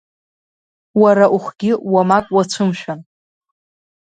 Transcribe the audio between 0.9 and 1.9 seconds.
Уара ухгьы